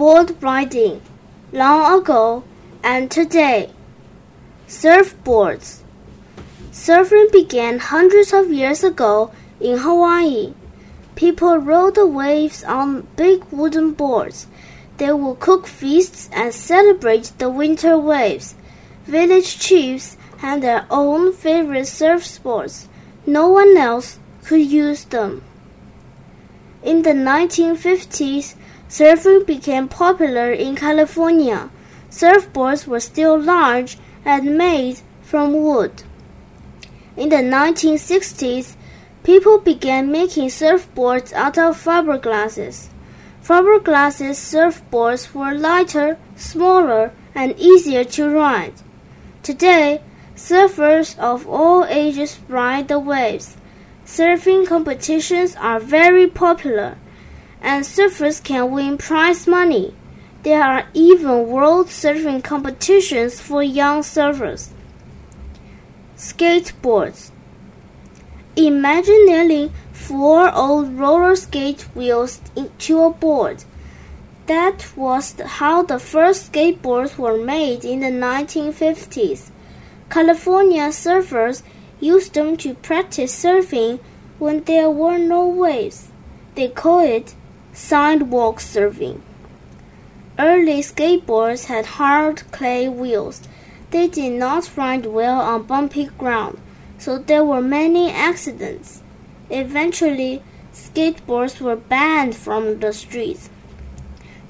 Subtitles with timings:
[0.00, 1.02] board riding,
[1.52, 2.42] long ago
[2.82, 3.68] and today.
[4.66, 5.80] Surfboards.
[6.72, 10.54] Surfing began hundreds of years ago in Hawaii.
[11.16, 14.46] People rode the waves on big wooden boards.
[14.96, 18.54] They would cook feasts and celebrate the winter waves.
[19.04, 22.88] Village chiefs had their own favorite surf sports.
[23.26, 25.42] No one else could use them.
[26.82, 28.54] In the 1950s,
[28.90, 31.70] surfing became popular in California.
[32.10, 36.02] Surfboards were still large and made from wood.
[37.16, 38.74] In the 1960s,
[39.22, 42.88] people began making surfboards out of fiberglasses.
[43.44, 48.74] Fiberglass surfboards were lighter, smaller, and easier to ride.
[49.44, 50.02] Today,
[50.34, 53.56] surfers of all ages ride the waves.
[54.04, 56.96] Surfing competitions are very popular,
[57.62, 59.94] and surfers can win prize money.
[60.42, 64.70] There are even world surfing competitions for young surfers.
[66.16, 67.30] Skateboards.
[68.56, 73.64] Imagine nailing four old roller skate wheels into a board.
[74.46, 79.50] That was how the first skateboards were made in the 1950s.
[80.08, 81.62] California surfers
[82.00, 84.00] used them to practice surfing
[84.38, 86.10] when there were no waves.
[86.56, 87.34] They call it
[87.72, 89.20] sidewalk surfing.
[90.38, 93.42] Early skateboards had hard clay wheels.
[93.90, 96.58] They did not ride well on bumpy ground,
[96.98, 99.02] so there were many accidents.
[99.50, 103.50] Eventually, skateboards were banned from the streets.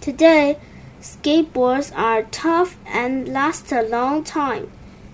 [0.01, 0.59] Today,
[1.01, 4.71] skateboards are tough and last a long time.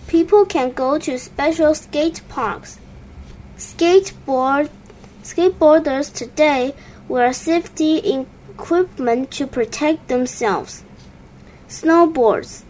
[0.07, 2.79] People can go to special skate parks.
[3.57, 4.69] Skateboard
[5.23, 6.75] skateboarders today
[7.09, 10.83] wear safety equipment to protect themselves.
[11.69, 12.63] Snowboards.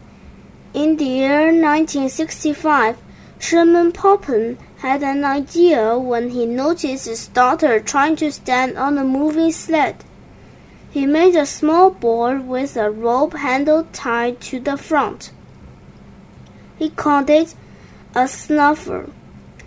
[0.75, 2.99] In the year 1965,
[3.39, 9.05] Sherman Poppen had an idea when he noticed his daughter trying to stand on a
[9.05, 10.05] moving sled.
[10.91, 15.31] He made a small board with a rope handle tied to the front.
[16.79, 17.55] He called it
[18.15, 19.11] a snurfer.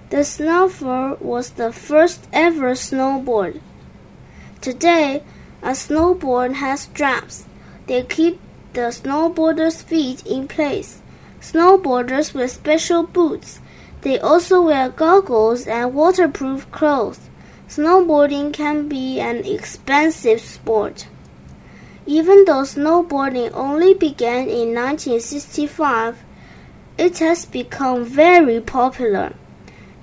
[0.10, 3.62] The snurfer was the first ever snowboard.
[4.62, 5.24] Today,
[5.62, 7.46] a snowboard has straps.
[7.88, 8.42] They keep
[8.74, 11.02] the snowboarder's feet in place.
[11.40, 13.62] Snowboarders wear special boots.
[14.02, 17.22] They also wear goggles and waterproof clothes.
[17.70, 21.08] Snowboarding can be an expensive sport.
[22.06, 26.18] Even though snowboarding only began in 1965,
[26.98, 29.34] it has become very popular.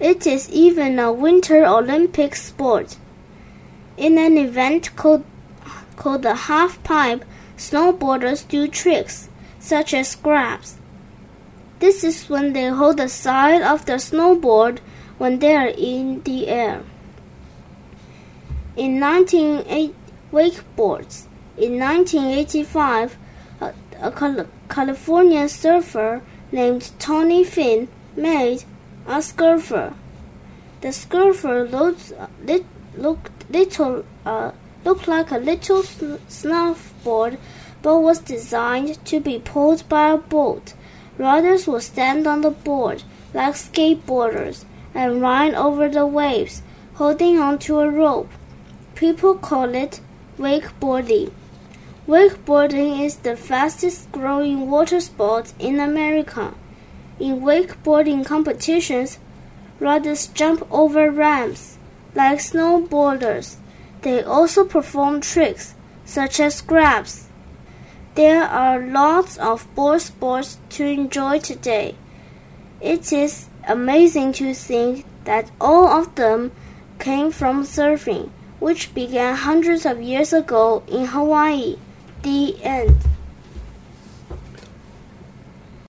[0.01, 2.97] It is even a Winter Olympic sport.
[3.97, 5.25] In an event called,
[5.97, 7.25] called the half pipe,
[7.57, 10.77] snowboarders do tricks such as grabs.
[11.79, 14.79] This is when they hold the side of the snowboard
[15.19, 16.83] when they are in the air.
[18.77, 19.95] In 1980,
[20.33, 21.25] wakeboards.
[21.57, 23.17] In 1985,
[23.61, 28.65] a, a California surfer named Tony Finn made
[29.07, 29.95] a skurfer.
[30.83, 32.13] The skurfer looked,
[32.97, 34.53] looked little uh,
[34.85, 37.39] looked like a little snuff board,
[37.83, 40.75] but was designed to be pulled by a boat.
[41.19, 43.03] Riders would stand on the board
[43.35, 44.65] like skateboarders
[44.95, 46.63] and ride over the waves,
[46.95, 48.31] holding onto a rope.
[48.95, 50.01] People call it
[50.39, 51.33] wakeboarding.
[52.07, 56.55] Wakeboarding is the fastest growing water sport in America.
[57.19, 59.19] In wakeboarding competitions,
[59.81, 61.76] riders jump over ramps
[62.17, 63.57] like snowboarders.
[64.03, 67.29] They also perform tricks such as grabs.
[68.15, 71.95] There are lots of board sports to enjoy today.
[72.81, 76.53] It is amazing to think that all of them
[76.99, 81.77] came from surfing, which began hundreds of years ago in Hawaii.
[82.23, 83.06] The end.